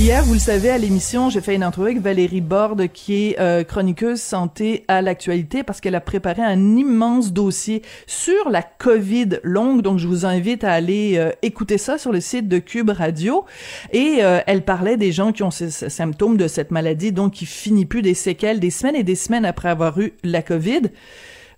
[0.00, 3.38] Hier, vous le savez, à l'émission, j'ai fait une entrevue avec Valérie Borde, qui est
[3.38, 9.40] euh, chroniqueuse santé à l'actualité, parce qu'elle a préparé un immense dossier sur la COVID
[9.42, 9.82] longue.
[9.82, 13.44] Donc, je vous invite à aller euh, écouter ça sur le site de Cube Radio.
[13.92, 17.44] Et euh, elle parlait des gens qui ont ces, symptômes de cette maladie, donc qui
[17.44, 20.80] finit plus des séquelles des semaines et des semaines après avoir eu la COVID.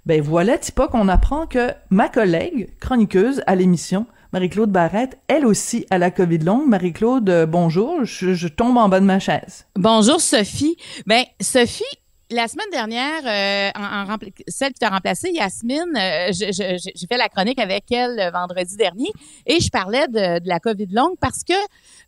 [0.05, 5.85] Ben voilà, Tipa, qu'on apprend que ma collègue chroniqueuse à l'émission Marie-Claude Barrette, elle aussi
[5.91, 6.67] à la COVID longue.
[6.67, 9.67] Marie-Claude, euh, bonjour, je, tombe en bas de ma chaise.
[9.77, 10.75] Bonjour Sophie.
[11.05, 11.85] Ben Sophie,
[12.31, 14.17] la semaine dernière, euh,
[14.49, 19.11] celle qui t'a remplacée, Yasmine, euh, j'ai fait la chronique avec elle vendredi dernier
[19.45, 21.53] et je parlais de, de la COVID longue parce que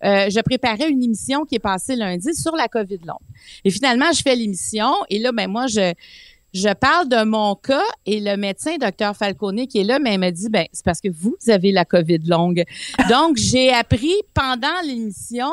[0.02, 3.19] je préparais une émission qui est passée lundi sur la COVID longue.
[3.64, 5.92] Et finalement, je fais l'émission et là, ben moi, je
[6.55, 10.48] je parle de mon cas et le médecin, docteur Falcone, qui est là, m'a dit,
[10.48, 12.62] ben, c'est parce que vous avez la COVID longue.
[13.10, 15.52] Donc, j'ai appris pendant l'émission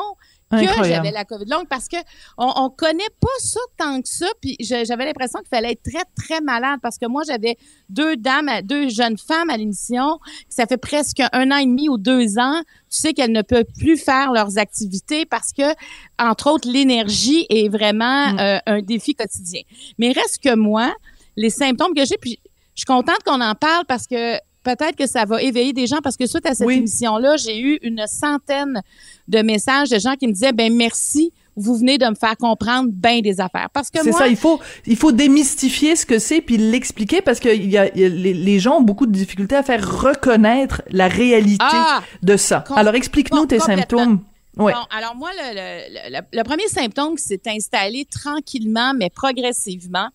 [0.60, 1.96] que j'avais la COVID longue parce que
[2.38, 4.26] on, on connaît pas ça tant que ça.
[4.40, 7.56] Puis j'avais l'impression qu'il fallait être très, très malade parce que moi, j'avais
[7.88, 10.18] deux dames, deux jeunes femmes à l'émission.
[10.48, 12.62] Ça fait presque un an et demi ou deux ans.
[12.90, 15.74] Tu sais qu'elles ne peuvent plus faire leurs activités parce que,
[16.18, 18.38] entre autres, l'énergie est vraiment mm.
[18.38, 19.62] euh, un défi quotidien.
[19.98, 20.92] Mais reste que moi,
[21.36, 22.38] les symptômes que j'ai, puis
[22.74, 25.98] je suis contente qu'on en parle parce que peut-être que ça va éveiller des gens
[26.02, 28.82] parce que suite à cette émission-là, j'ai eu une centaine
[29.28, 32.88] de messages de gens qui me disaient ben merci vous venez de me faire comprendre
[32.90, 33.68] bien des affaires.
[33.72, 37.40] Parce que c'est ça, il faut il faut démystifier ce que c'est puis l'expliquer parce
[37.40, 41.58] que il y a, les, gens ont beaucoup de difficultés à faire reconnaître la réalité
[41.60, 42.02] ah!
[42.22, 42.64] de ça.
[42.74, 44.20] Alors explique-nous tes symptômes.
[44.58, 44.74] Ouais.
[44.74, 50.08] Bon, alors moi, le, le, le, premier symptôme qui s'est installé tranquillement, mais progressivement,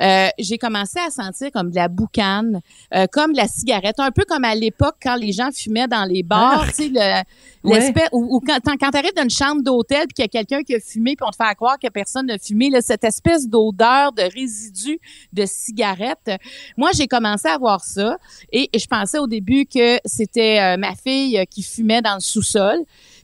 [0.00, 2.60] euh, j'ai commencé à sentir comme de la boucane,
[2.94, 6.04] euh, comme de la cigarette, un peu comme à l'époque quand les gens fumaient dans
[6.04, 6.72] les bars, ah!
[6.72, 7.24] tu sais,
[7.64, 10.28] l'espèce, ou, ou, quand, quand tu arrives dans une chambre d'hôtel puis qu'il y a
[10.28, 13.02] quelqu'un qui a fumé puis on te fait croire que personne n'a fumé, là, cette
[13.02, 15.00] espèce d'odeur de résidus
[15.32, 16.30] de cigarette.
[16.76, 18.18] Moi, j'ai commencé à voir ça
[18.52, 22.78] et, je pensais au début que c'était euh, ma fille qui fumait dans le sous-sol.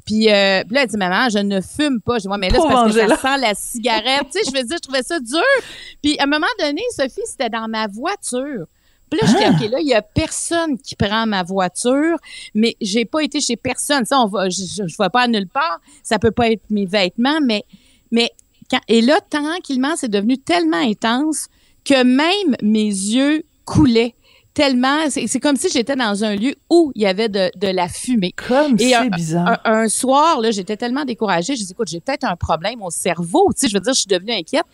[0.07, 2.19] Puis, euh, là, elle dit, maman, je ne fume pas.
[2.19, 4.27] Je dis, mais là, c'est parce que ça sent la cigarette.
[4.33, 5.43] tu sais, je veux dire, je trouvais ça dur.
[6.01, 8.67] Puis, à un moment donné, Sophie, c'était dans ma voiture.
[9.11, 9.51] Puis là, je dis, ah!
[9.51, 12.19] OK, là, il y a personne qui prend ma voiture,
[12.55, 14.05] mais j'ai pas été chez personne.
[14.05, 15.81] Ça, on va, je, je, vais pas à nulle part.
[16.05, 17.65] Ça peut pas être mes vêtements, mais,
[18.13, 18.31] mais,
[18.71, 21.49] quand, et là, tranquillement, c'est devenu tellement intense
[21.85, 24.15] que même mes yeux coulaient
[24.57, 27.89] tellement, c'est comme si j'étais dans un lieu où il y avait de, de la
[27.89, 28.33] fumée.
[28.33, 29.61] Comme c'est bizarre.
[29.67, 33.51] Un, soir, là, j'étais tellement découragée, je dis, écoute, j'ai peut-être un problème au cerveau,
[33.53, 34.65] tu sais, je veux dire, je suis devenue inquiète.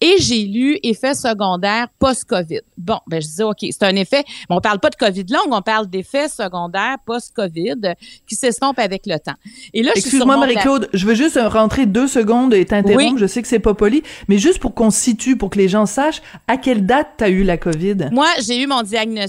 [0.00, 2.62] Et j'ai lu effet secondaire post-COVID.
[2.76, 5.62] Bon, ben, je disais, OK, c'est un effet, on parle pas de COVID long, on
[5.62, 7.94] parle d'effets secondaires post-COVID
[8.26, 9.36] qui s'estompent avec le temps.
[9.72, 13.18] Et là, Excuse-moi, Marie-Claude, je veux juste rentrer deux secondes et t'interrompre.
[13.18, 15.86] Je sais que c'est pas poli, mais juste pour qu'on situe, pour que les gens
[15.86, 18.08] sachent, à quelle date t'as eu la COVID?
[18.10, 19.27] Moi, j'ai eu mon diagnostic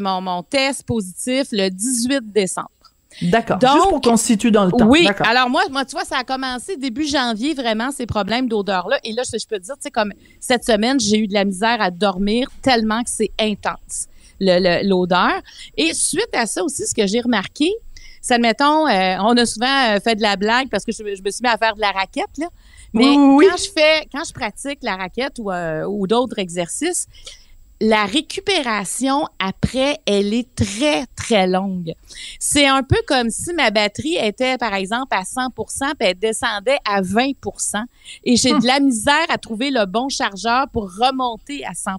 [0.00, 2.68] mon, mon test positif le 18 décembre.
[3.20, 3.58] D'accord.
[3.60, 4.86] Juste pour qu'on se situe dans le temps.
[4.86, 5.06] Oui.
[5.20, 8.98] Alors moi, moi, tu vois, ça a commencé début janvier vraiment ces problèmes d'odeur-là.
[9.04, 11.34] Et là, je, je peux te dire, tu sais, comme cette semaine, j'ai eu de
[11.34, 14.08] la misère à dormir tellement que c'est intense
[14.40, 15.40] l'odeur.
[15.76, 17.70] Et suite à ça aussi, ce que j'ai remarqué,
[18.20, 21.14] c'est admettons, euh, on a souvent euh, fait de la blague parce que je, me
[21.14, 22.46] suis mis à faire de la raquette là.
[22.94, 27.06] Mais quand je fais, quand je pratique la raquette ou, euh, ou d'autres exercices,
[27.82, 31.94] la récupération après, elle est très, très longue.
[32.38, 36.78] C'est un peu comme si ma batterie était, par exemple, à 100% puis elle descendait
[36.88, 37.82] à 20%
[38.22, 41.90] et j'ai de la misère à trouver le bon chargeur pour remonter à 100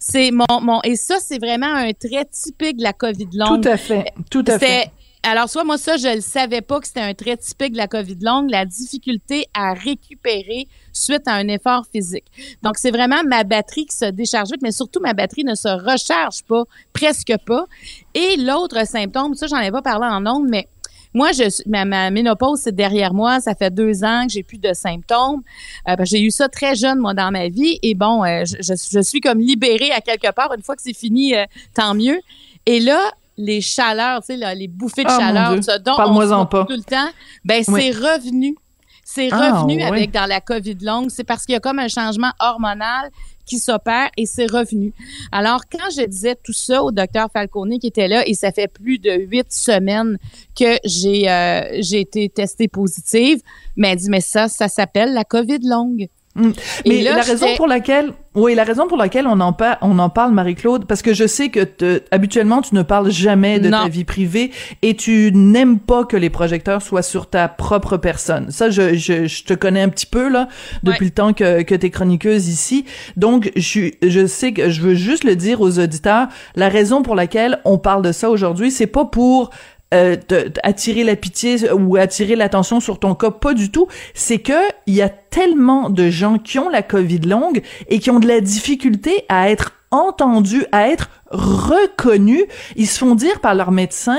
[0.00, 3.62] C'est mon, mon, et ça, c'est vraiment un trait typique de la COVID longue.
[3.62, 4.12] Tout à fait.
[4.30, 4.90] Tout à fait.
[5.30, 7.86] Alors, soit moi, ça, je ne savais pas que c'était un trait typique de la
[7.86, 12.24] COVID longue, la difficulté à récupérer suite à un effort physique.
[12.62, 15.68] Donc, c'est vraiment ma batterie qui se décharge vite, mais surtout ma batterie ne se
[15.68, 16.64] recharge pas,
[16.94, 17.66] presque pas.
[18.14, 20.66] Et l'autre symptôme, ça, j'en ai pas parlé en ondes, mais
[21.12, 21.28] moi,
[21.66, 23.42] ma, ménopause, c'est derrière moi.
[23.42, 25.42] Ça fait deux ans que j'ai plus de symptômes.
[25.88, 27.78] Euh, j'ai eu ça très jeune, moi, dans ma vie.
[27.82, 30.54] Et bon, euh, je, je, suis comme libérée à quelque part.
[30.54, 31.44] Une fois que c'est fini, euh,
[31.74, 32.18] tant mieux.
[32.64, 36.64] Et là, les chaleurs, tu sais, les bouffées de ah, chaleur, dont on pas.
[36.64, 37.08] tout le temps,
[37.44, 38.56] ben c'est revenu.
[39.04, 41.08] C'est ah, revenu avec dans la COVID longue.
[41.08, 43.08] C'est parce qu'il y a comme un changement hormonal
[43.46, 44.92] qui s'opère et c'est revenu.
[45.32, 48.68] Alors, quand je disais tout ça au docteur Falcone qui était là, et ça fait
[48.68, 50.18] plus de huit semaines
[50.54, 53.40] que j'ai euh, j'ai été testée positive,
[53.76, 56.08] mais elle dit, mais ça, ça s'appelle la COVID longue.
[56.38, 56.52] Mm.
[56.86, 60.08] Mais la raison pour laquelle, oui, la raison pour laquelle on en, parle, on en
[60.08, 61.66] parle, Marie-Claude, parce que je sais que
[62.10, 64.52] habituellement tu ne parles jamais de ta vie privée
[64.82, 68.50] et tu n'aimes pas que les projecteurs soient sur ta propre personne.
[68.50, 70.48] Ça, je, je, je te connais un petit peu là
[70.82, 72.84] depuis le temps que que t'es chroniqueuse ici.
[73.16, 76.28] Donc, je je sais que je veux juste le dire aux auditeurs.
[76.54, 79.50] La raison pour laquelle on parle de ça aujourd'hui, c'est pas pour
[79.94, 80.16] euh,
[80.62, 83.88] attirer la pitié ou attirer l'attention sur ton cas, pas du tout.
[84.14, 84.52] C'est que
[84.86, 88.28] il y a tellement de gens qui ont la COVID longue et qui ont de
[88.28, 92.44] la difficulté à être entendus, à être reconnus.
[92.76, 94.18] Ils se font dire par leur médecin.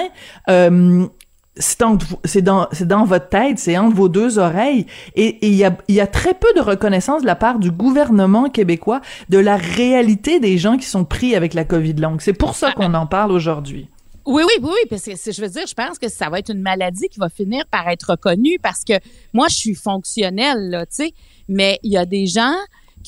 [0.50, 1.06] Euh,
[1.60, 4.86] c'est dans, dans votre tête, c'est entre vos deux oreilles.
[5.16, 8.50] Et il y a, y a très peu de reconnaissance de la part du gouvernement
[8.50, 12.22] québécois de la réalité des gens qui sont pris avec la COVID longue.
[12.22, 13.90] C'est pour ça qu'on en parle aujourd'hui.
[14.32, 16.62] Oui, oui, oui, parce que je veux dire, je pense que ça va être une
[16.62, 18.94] maladie qui va finir par être reconnue parce que
[19.34, 21.14] moi, je suis fonctionnelle, là, tu sais,
[21.48, 22.54] mais il y a des gens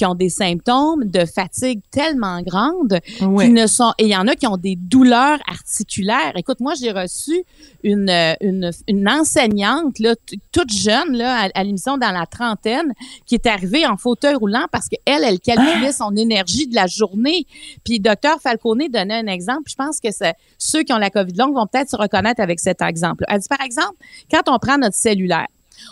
[0.01, 4.27] qui ont des symptômes de fatigue tellement grandes qui ne sont et il y en
[4.27, 6.31] a qui ont des douleurs articulaires.
[6.36, 7.44] Écoute, moi j'ai reçu
[7.83, 8.09] une,
[8.42, 10.15] une, une enseignante là
[10.51, 12.94] toute jeune là à, l'émission dans la trentaine
[13.27, 15.92] qui est arrivée en fauteuil roulant parce qu'elle elle calculait ah!
[15.92, 17.45] son énergie de la journée.
[17.86, 20.09] Puis docteur Falcone donnait un exemple, je pense que
[20.57, 23.24] ceux qui ont la Covid longue vont peut-être se reconnaître avec cet exemple.
[23.27, 23.98] Elle dit par exemple,
[24.31, 25.45] quand on prend notre cellulaire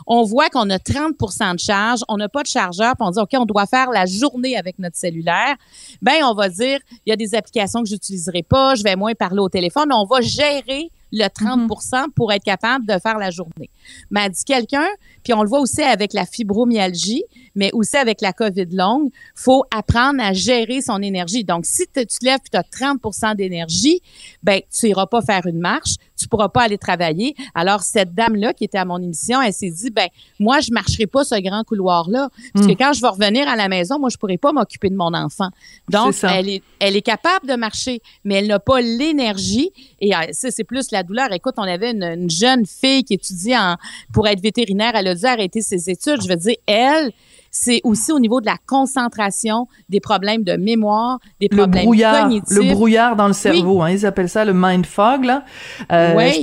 [0.07, 3.19] on voit qu'on a 30% de charge, on n'a pas de chargeur, puis on dit,
[3.19, 5.55] OK, on doit faire la journée avec notre cellulaire.
[6.01, 9.13] Ben, on va dire, il y a des applications que j'utiliserai pas, je vais moins
[9.13, 12.11] parler au téléphone, on va gérer le 30 mhm.
[12.15, 13.69] pour être capable de faire la journée.
[14.09, 14.87] M'a dit quelqu'un,
[15.23, 17.23] puis on le voit aussi avec la fibromyalgie,
[17.55, 21.43] mais aussi avec la COVID longue, faut apprendre à gérer son énergie.
[21.43, 24.01] Donc, si tu te lèves et tu as 30 d'énergie,
[24.43, 27.35] ben tu iras pas faire une marche, tu pourras pas aller travailler.
[27.55, 30.07] Alors, cette dame-là qui était à mon émission, elle s'est dit, ben
[30.39, 32.77] moi, je marcherai pas ce grand couloir-là, parce que hmm.
[32.77, 35.49] quand je vais revenir à la maison, moi, je pourrai pas m'occuper de mon enfant.
[35.89, 39.71] Donc, elle est, elle est capable de marcher, mais elle n'a pas l'énergie.
[39.99, 41.31] Et euh, ça, c'est plus la douleur.
[41.33, 43.77] Écoute, on avait une, jeune fille qui étudie en,
[44.13, 44.91] pour être vétérinaire.
[44.95, 46.21] Elle a dû arrêter ses études.
[46.21, 47.11] Je veux dire, elle,
[47.51, 52.23] c'est aussi au niveau de la concentration, des problèmes de mémoire, des problèmes le brouillard,
[52.23, 52.57] cognitifs.
[52.57, 55.25] Le brouillard dans le cerveau, hein, ils appellent ça le mind fog.
[55.25, 55.43] Là.
[55.91, 56.41] Euh, oui.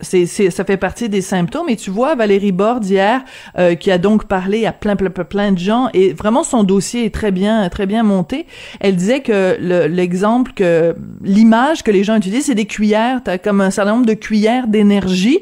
[0.00, 1.68] c'est, c'est, ça fait partie des symptômes.
[1.68, 3.22] Et tu vois, Valérie Borde hier,
[3.58, 7.04] euh, qui a donc parlé à plein, plein, plein de gens, et vraiment son dossier
[7.04, 8.46] est très bien, très bien monté.
[8.80, 9.56] Elle disait que
[9.88, 13.20] l'exemple que l'image que les gens utilisent, c'est des cuillères.
[13.24, 15.40] T'as comme un certain nombre de cuillères d'énergie.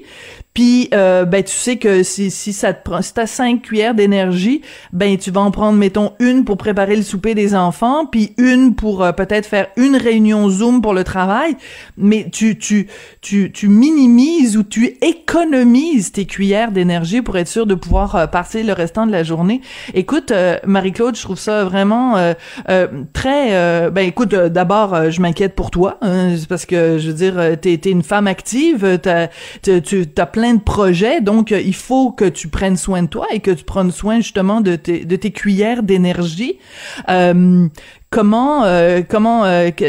[0.54, 3.94] Puis euh, ben tu sais que si, si ça te prend si t'as cinq cuillères
[3.94, 4.60] d'énergie,
[4.92, 8.74] ben tu vas en prendre mettons une pour préparer le souper des enfants, puis une
[8.74, 11.56] pour euh, peut-être faire une réunion Zoom pour le travail,
[11.96, 12.88] mais tu tu
[13.22, 18.26] tu tu minimises ou tu économises tes cuillères d'énergie pour être sûr de pouvoir euh,
[18.26, 19.62] passer le restant de la journée.
[19.94, 22.16] Écoute euh, Marie-Claude, je trouve ça vraiment
[23.12, 27.72] très ben écoute d'abord je m'inquiète pour toi hein, parce que je veux dire t'es
[27.72, 29.28] es une femme active, t'as
[29.62, 33.06] tu t'as plein plein de projets, donc euh, il faut que tu prennes soin de
[33.06, 36.58] toi et que tu prennes soin justement de tes, de tes cuillères d'énergie.
[37.08, 37.68] Euh,
[38.10, 39.44] comment, euh, comment,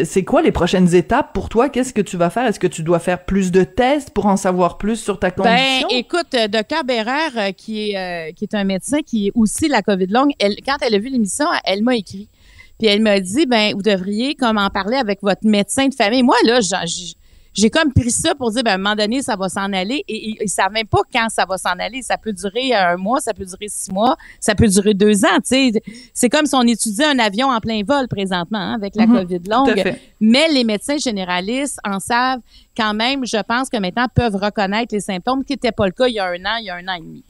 [0.06, 1.70] c'est quoi les prochaines étapes pour toi?
[1.70, 2.46] Qu'est-ce que tu vas faire?
[2.46, 5.44] Est-ce que tu dois faire plus de tests pour en savoir plus sur ta ben,
[5.44, 5.88] condition?
[5.90, 10.06] Ben, écoute, docteur Bérard, qui est qui est un médecin qui est aussi la COVID
[10.06, 12.30] longue, elle, quand elle a vu l'émission, elle m'a écrit.
[12.78, 16.22] Puis elle m'a dit, ben, vous devriez comme en parler avec votre médecin de famille.
[16.22, 17.16] Moi, là, j'ai
[17.54, 20.04] j'ai comme pris ça pour dire, ben, à un moment donné, ça va s'en aller.
[20.08, 22.02] Et ils savent même pas quand ça va s'en aller.
[22.02, 25.40] Ça peut durer un mois, ça peut durer six mois, ça peut durer deux ans.
[25.48, 25.84] Tu sais,
[26.14, 29.18] c'est comme si on étudiait un avion en plein vol présentement hein, avec la mhm.
[29.20, 29.96] COVID longue.
[30.20, 32.40] Mais les médecins généralistes en savent
[32.76, 36.08] quand même, je pense que maintenant peuvent reconnaître les symptômes, qui n'était pas le cas
[36.08, 37.24] il y a un an, il y a un an et demi.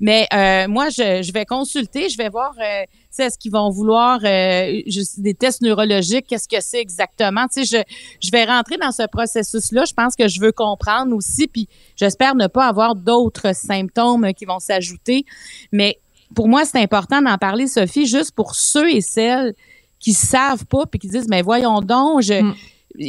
[0.00, 2.84] Mais euh, moi, je, vais consulter, je vais voir euh,
[3.18, 4.80] est-ce qu'ils vont vouloir euh,
[5.18, 7.46] des tests neurologiques, qu'est-ce que c'est exactement?
[7.52, 7.84] Tu sais,
[8.20, 9.84] je, je vais rentrer dans ce processus-là.
[9.86, 14.44] Je pense que je veux comprendre aussi, puis j'espère ne pas avoir d'autres symptômes qui
[14.44, 15.24] vont s'ajouter.
[15.72, 15.98] Mais
[16.34, 19.54] pour moi, c'est important d'en parler, Sophie, juste pour ceux et celles
[19.98, 22.54] qui savent pas puis qui disent mais voyons donc je mm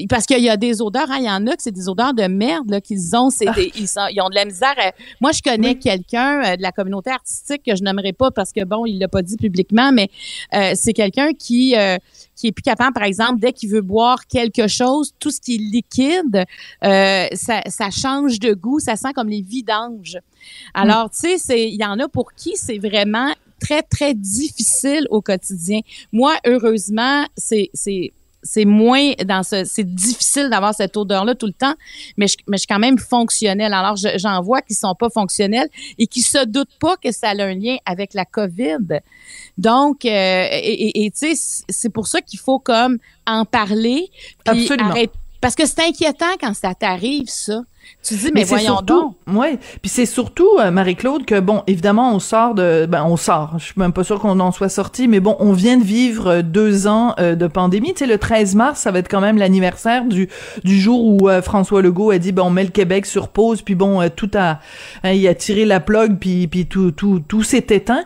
[0.09, 2.13] parce qu'il y a des odeurs, hein, il y en a que c'est des odeurs
[2.13, 3.55] de merde qu'ils ont, c'est ah.
[3.57, 4.75] ils, ont de la misère.
[5.19, 8.63] moi, je connais quelqu'un euh, de la communauté artistique que je n'aimerais pas parce que
[8.63, 10.09] bon, il l'a pas dit publiquement, mais
[10.53, 11.97] euh, c'est quelqu'un qui euh,
[12.35, 15.55] qui est plus capable, par exemple, dès qu'il veut boire quelque chose, tout ce qui
[15.55, 16.45] est liquide,
[16.81, 20.17] ça, ça change de goût, ça sent comme les vidanges.
[20.73, 21.09] Alors, mm.
[21.09, 25.81] tu sais, il y en a pour qui c'est vraiment très, très difficile au quotidien.
[26.11, 27.69] Moi, heureusement, c'est,
[28.41, 31.75] c'est, moins dans ce c'est difficile d'avoir cette odeur là tout le temps
[32.17, 35.69] mais je, mais je suis quand même fonctionnelle alors j'en vois qui sont pas fonctionnels
[35.97, 39.01] et qui se doutent pas que ça a un lien avec la Covid
[39.57, 44.09] donc euh, et tu sais c'est pour ça qu'il faut comme en parler
[44.45, 44.95] puis Absolument.
[45.41, 47.61] Parce que c'est inquiétant quand ça t'arrive ça
[48.01, 49.37] tu dis, mais, voyons surtout, donc.
[49.37, 49.59] Ouais.
[49.81, 53.55] Puis c'est surtout, euh, Marie-Claude, que bon, évidemment, on sort de, ben, on sort.
[53.57, 56.27] Je suis même pas sûre qu'on en soit sorti, mais bon, on vient de vivre
[56.27, 57.93] euh, deux ans euh, de pandémie.
[57.93, 60.29] Tu sais, le 13 mars, ça va être quand même l'anniversaire du,
[60.63, 63.75] du jour où François Legault a dit, ben, on met le Québec sur pause, puis
[63.75, 64.59] bon, tout a,
[65.03, 68.05] hein, il a tiré la plug, puis, puis tout, tout, tout s'est éteint.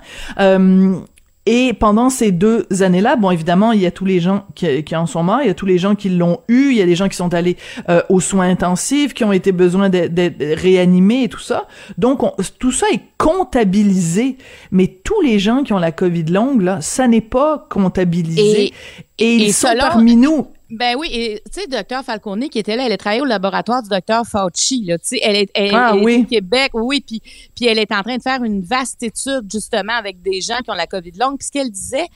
[1.45, 4.95] Et pendant ces deux années-là, bon, évidemment, il y a tous les gens qui, qui,
[4.95, 6.85] en sont morts, il y a tous les gens qui l'ont eu, il y a
[6.85, 7.57] des gens qui sont allés
[7.89, 11.67] euh, aux soins intensifs, qui ont été besoin d'être réanimés et tout ça.
[11.97, 14.37] Donc, on, tout ça est comptabilisé,
[14.71, 18.73] mais tous les gens qui ont la COVID longue, là, ça n'est pas comptabilisé.
[19.19, 20.47] Et, et ils sont parmi nous.
[20.75, 23.83] Ben oui, et tu sais, docteur Falcone qui était là, elle a travaillé au laboratoire
[23.83, 26.13] du docteur Fauci, là, tu sais, elle est, elle, ah, elle oui.
[26.13, 27.21] est au Québec, oui, puis
[27.55, 30.71] puis elle est en train de faire une vaste étude justement avec des gens qui
[30.71, 31.37] ont la COVID longue.
[31.37, 32.07] Puis ce qu'elle disait,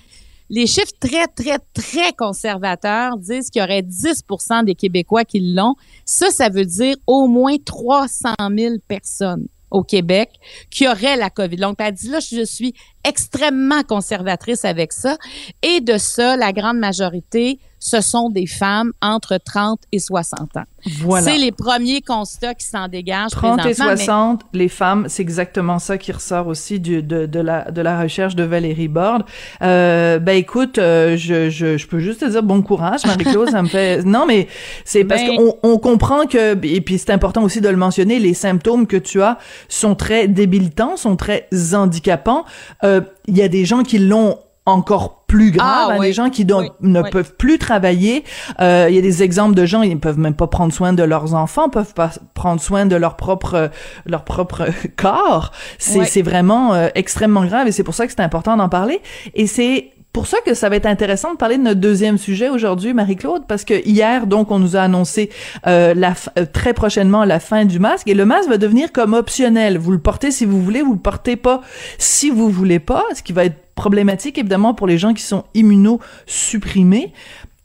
[0.49, 5.75] les chiffres très, très, très conservateurs disent qu'il y aurait 10% des Québécois qui l'ont.
[6.05, 10.31] Ça, ça veut dire au moins 300 000 personnes au Québec
[10.71, 11.75] qui auraient la COVID longue.
[11.77, 12.73] Elle dit là, je suis
[13.03, 15.17] extrêmement conservatrice avec ça.
[15.61, 20.63] Et de ça, la grande majorité, ce sont des femmes entre 30 et 60 ans.
[21.01, 21.25] Voilà.
[21.25, 24.59] C'est les premiers constats qui s'en dégagent 30 et 60, mais...
[24.59, 28.35] les femmes, c'est exactement ça qui ressort aussi du, de, de, la, de la recherche
[28.35, 29.23] de Valérie Borde.
[29.61, 33.61] Euh, ben écoute, euh, je, je, je peux juste te dire bon courage, Marie-Claude, ça
[33.61, 34.03] me fait...
[34.05, 34.47] Non, mais
[34.85, 38.33] c'est parce qu'on on comprend que, et puis c'est important aussi de le mentionner, les
[38.33, 42.45] symptômes que tu as sont très débilitants, sont très handicapants.
[42.83, 46.07] Euh, Il y a des gens qui l'ont encore plus grave, Ah, hein, oui.
[46.07, 47.09] des gens qui Oui, ne oui.
[47.09, 48.23] peuvent plus travailler.
[48.61, 51.03] Euh, Il y a des exemples de gens, ils peuvent même pas prendre soin de
[51.03, 53.67] leurs enfants, peuvent pas prendre soin de leur propre euh,
[54.05, 54.65] leur propre
[54.97, 55.51] corps.
[55.79, 59.01] C'est c'est vraiment euh, extrêmement grave et c'est pour ça que c'est important d'en parler.
[59.33, 62.49] Et c'est pour ça que ça va être intéressant de parler de notre deuxième sujet
[62.49, 65.29] aujourd'hui, Marie-Claude, parce que hier, donc, on nous a annoncé
[65.67, 69.13] euh, la euh, très prochainement la fin du masque et le masque va devenir comme
[69.13, 69.77] optionnel.
[69.77, 71.61] Vous le portez si vous voulez, vous le portez pas
[71.99, 75.45] si vous voulez pas, ce qui va être problématique évidemment pour les gens qui sont
[75.53, 77.13] immunosupprimés.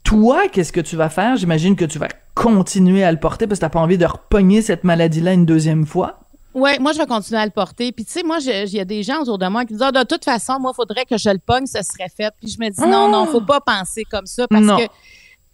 [0.03, 1.35] Toi, qu'est-ce que tu vas faire?
[1.35, 4.61] J'imagine que tu vas continuer à le porter parce que t'as pas envie de repogner
[4.61, 6.19] cette maladie-là une deuxième fois.
[6.53, 7.91] Ouais, moi je vais continuer à le porter.
[7.91, 9.87] Puis tu sais, moi, il y a des gens autour de moi qui me disent
[9.87, 12.31] Ah, de toute façon, moi, faudrait que je le pogne, ce serait fait.
[12.39, 14.77] Puis je me dis non, non, faut pas penser comme ça parce Non.
[14.77, 14.83] que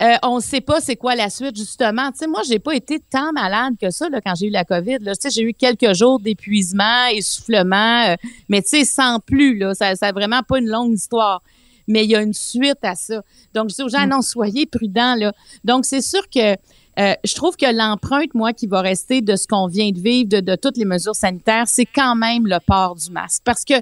[0.01, 2.11] euh, on ne sait pas c'est quoi la suite justement.
[2.11, 4.63] Tu sais, moi, j'ai pas été tant malade que ça là, quand j'ai eu la
[4.63, 4.99] COVID.
[5.01, 5.15] Là.
[5.15, 8.15] Tu sais, j'ai eu quelques jours d'épuisement, essoufflement, euh,
[8.47, 9.73] mais tu sais, sans plus là.
[9.73, 11.41] Ça, ça a vraiment pas une longue histoire.
[11.87, 13.23] Mais il y a une suite à ça.
[13.53, 15.33] Donc, je dis aux gens, non, soyez prudents, là.
[15.63, 16.55] Donc, c'est sûr que
[16.99, 20.27] euh, je trouve que l'empreinte, moi, qui va rester de ce qu'on vient de vivre,
[20.29, 23.41] de, de toutes les mesures sanitaires, c'est quand même le port du masque.
[23.45, 23.75] Parce que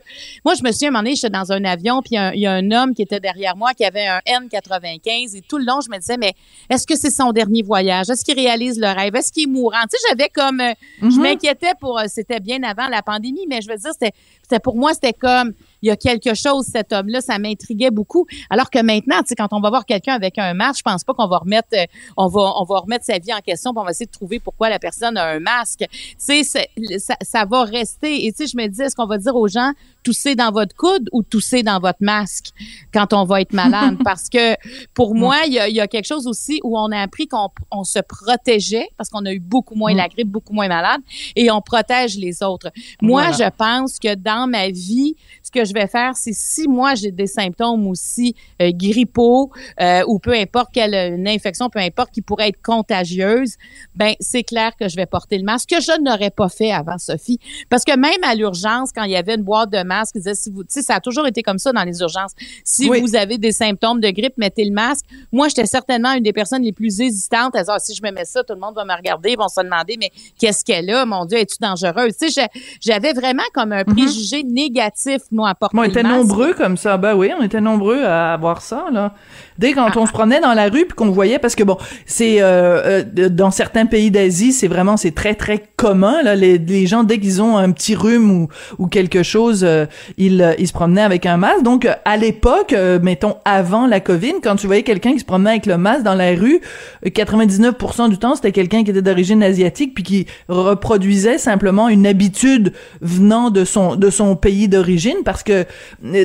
[0.45, 2.27] moi, je me à un moment donné, j'étais dans un avion, puis il y a
[2.27, 5.41] un- il y, a un homme qui était derrière moi qui avait un N95, et
[5.41, 6.33] tout le long, je me disais, mais
[6.69, 8.09] est-ce que c'est son dernier voyage?
[8.09, 9.15] Est-ce qu'il réalise le rêve?
[9.15, 9.81] Est-ce qu'il est mourant?
[9.91, 10.61] Tu sais, j'avais comme...
[10.61, 11.21] euh, Je Mhm.
[11.23, 11.97] m'inquiétais pour...
[11.99, 15.13] euh, c'était bien avant la pandémie, mais je veux dire, c'était c'était pour moi, c'était
[15.13, 15.53] comme...
[15.81, 18.25] Il y a quelque chose, cet homme-là, ça m'intriguait beaucoup.
[18.49, 21.03] Alors que maintenant, tu sais, quand on va voir quelqu'un avec un masque, je pense
[21.03, 23.79] pas qu'on va remettre, euh, on va, on va remettre sa vie en question, puis
[23.81, 25.85] on va essayer de trouver pourquoi la personne a un masque.
[25.89, 28.25] Tu sais, ça, ça va rester.
[28.25, 29.71] Et tu sais, je me dis, est-ce qu'on va dire aux gens,
[30.03, 32.47] toussez dans votre coude ou toussez dans votre masque
[32.93, 33.97] quand on va être malade?
[34.03, 34.55] Parce que
[34.93, 37.49] pour moi, il y a, y a quelque chose aussi où on a appris qu'on
[37.71, 41.01] on se protégeait parce qu'on a eu beaucoup moins la grippe, beaucoup moins malade,
[41.35, 42.71] et on protège les autres.
[43.01, 43.45] Moi, Voilà.
[43.45, 47.11] je pense que dans ma vie, ce que je vais faire, c'est si moi j'ai
[47.11, 52.21] des symptômes aussi euh, grippaux euh, ou peu importe quelle une infection, peu importe qui
[52.23, 53.55] pourrait être contagieuse,
[53.93, 56.97] ben c'est clair que je vais porter le masque que je n'aurais pas fait avant
[56.97, 60.19] Sophie, parce que même à l'urgence quand il y avait une boîte de masques, ils
[60.21, 62.31] disaient si vous, tu sais, ça a toujours été comme ça dans les urgences.
[62.63, 63.01] Si Oui.
[63.01, 65.05] vous avez des symptômes de grippe, mettez le masque.
[65.31, 67.55] Moi, j'étais certainement une des personnes les plus hésitantes.
[67.55, 69.37] À dire, Ah, si je me mets ça, tout le monde va me regarder, ils
[69.37, 71.05] vont se demander mais qu'est-ce qu'elle a?
[71.05, 72.15] Mon Dieu, es-tu dangereuse?
[72.17, 72.47] Tu sais,
[72.81, 76.15] j'avais vraiment comme un préjugé négatif moi Bon, on le était masque.
[76.15, 76.97] nombreux comme ça.
[76.97, 79.13] Ben oui, on était nombreux à avoir ça là.
[79.57, 82.41] Dès quand on se promenait dans la rue puis qu'on voyait, parce que bon, c'est
[82.41, 86.21] euh, euh, dans certains pays d'Asie, c'est vraiment c'est très très commun.
[86.21, 88.47] Là, les, les gens dès qu'ils ont un petit rhume ou,
[88.77, 89.85] ou quelque chose, euh,
[90.17, 91.63] ils, ils se promenaient avec un masque.
[91.63, 95.65] Donc à l'époque, mettons avant la COVID, quand tu voyais quelqu'un qui se promenait avec
[95.65, 96.61] le masque dans la rue,
[97.05, 102.73] 99% du temps c'était quelqu'un qui était d'origine asiatique puis qui reproduisait simplement une habitude
[103.01, 105.65] venant de son de son pays d'origine parce que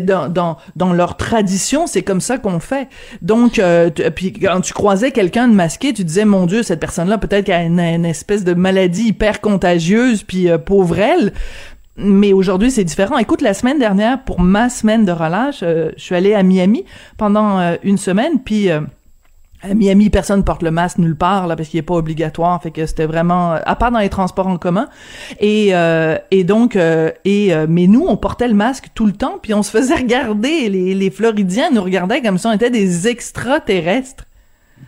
[0.01, 2.89] dans dans dans leur tradition c'est comme ça qu'on fait.
[3.23, 3.61] Donc
[4.15, 7.79] puis quand tu croisais quelqu'un de masqué, tu disais mon Dieu cette personne-là peut-être qu'elle
[7.79, 11.33] a une, espèce de maladie hyper contagieuse, puis euh, pauvre elle.
[11.97, 13.19] Mais aujourd'hui, c'est différent.
[13.19, 16.85] Écoute, la semaine dernière, pour ma semaine de relâche, euh, je suis allée à Miami
[17.19, 18.69] pendant euh, une semaine, puis
[19.63, 22.71] à Miami, personne porte le masque nulle part là parce qu'il est pas obligatoire, fait
[22.71, 24.89] que c'était vraiment à part dans les transports en commun.
[25.41, 25.73] Et
[26.31, 29.71] et donc et mais nous on portait le masque tout le temps, puis on se
[29.71, 34.25] faisait regarder les les Floridiens nous regardaient comme si on était des extraterrestres.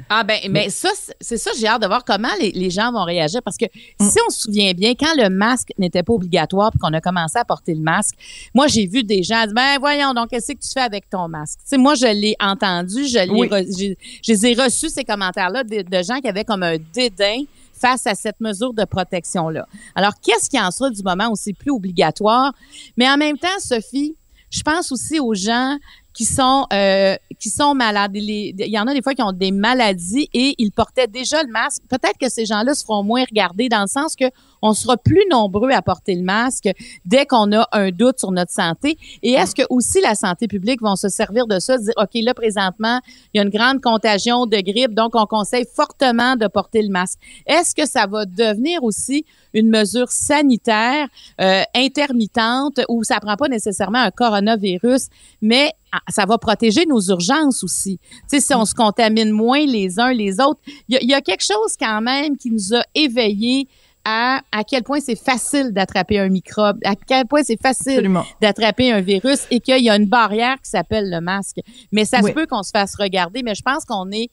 [0.08, 3.42] Ah ben, mais ça, c'est ça, j'ai hâte de voir comment les, gens vont réagir
[3.42, 4.08] parce que mm.
[4.08, 7.38] si on se souvient bien, quand le masque n'était pas obligatoire puis qu'on a commencé
[7.38, 8.14] à porter le masque,
[8.54, 11.28] moi j'ai vu des gens dire ben voyons donc qu'est-ce que tu fais avec ton
[11.28, 11.60] masque?
[11.60, 15.82] Tu sais, moi je l'ai entendu, je l'ai, je les ai reçus ces commentaires-là de,
[15.82, 17.42] de gens qui avaient comme un dédain
[17.74, 19.66] face à cette mesure de protection-là.
[19.94, 22.54] Alors, qu'est-ce qui en sera du moment où c'est plus obligatoire?
[22.96, 24.16] Mais en même temps, Sophie,
[24.50, 25.76] je pense aussi aux gens
[26.14, 28.12] qui sont euh, qui sont malades.
[28.14, 31.50] Il y en a des fois qui ont des maladies et ils portaient déjà le
[31.50, 31.82] masque.
[31.90, 34.26] Peut-être que ces gens-là se feront moins regarder dans le sens que
[34.64, 36.70] on sera plus nombreux à porter le masque
[37.04, 38.96] dès qu'on a un doute sur notre santé.
[39.22, 42.10] Et est-ce que aussi la santé publique vont se servir de ça, de dire, OK,
[42.14, 42.98] là, présentement,
[43.32, 46.88] il y a une grande contagion de grippe, donc on conseille fortement de porter le
[46.88, 47.18] masque.
[47.46, 51.08] Est-ce que ça va devenir aussi une mesure sanitaire
[51.42, 55.08] euh, intermittente où ça prend pas nécessairement un coronavirus,
[55.42, 58.00] mais ah, ça va protéger nos urgences aussi?
[58.30, 61.20] Tu sais, si on se contamine moins les uns les autres, il y, y, a
[61.20, 63.68] quelque chose quand même qui nous a éveillés
[64.04, 68.92] à à quel point c'est facile d'attraper un microbe, à quel point c'est facile d'attraper
[68.92, 71.60] un virus et qu'il y a une barrière qui s'appelle le masque.
[71.92, 74.30] Mais ça se peut qu'on se fasse regarder, mais je pense qu'on est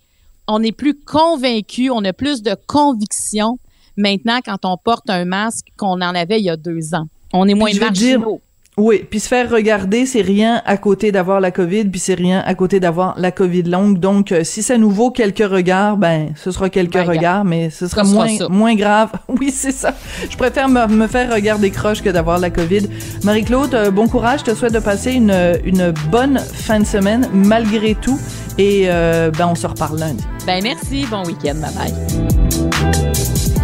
[0.47, 3.57] on est plus convaincu, on a plus de conviction
[3.95, 7.05] maintenant quand on porte un masque qu'on en avait il y a deux ans.
[7.33, 8.41] On est moins marginaux.
[8.77, 12.41] Oui, puis se faire regarder, c'est rien à côté d'avoir la COVID, puis c'est rien
[12.45, 13.99] à côté d'avoir la COVID longue.
[13.99, 17.69] Donc, euh, si ça nous vaut quelques regards, ben, ce sera quelques ben, regards, mais
[17.69, 19.11] ce sera moins, moins grave.
[19.27, 19.93] Oui, c'est ça.
[20.29, 22.87] Je préfère me, faire regarder croche que d'avoir la COVID.
[23.23, 24.41] Marie-Claude, euh, bon courage.
[24.41, 28.19] Je te souhaite de passer une, une bonne fin de semaine, malgré tout.
[28.57, 30.23] Et, euh, ben, on se reparle lundi.
[30.45, 31.05] Ben, merci.
[31.09, 31.55] Bon week-end.
[31.55, 33.60] Bye bye.